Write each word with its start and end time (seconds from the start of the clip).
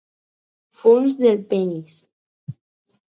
Fust 0.79 1.21
del 1.27 1.37
penis. 1.53 2.01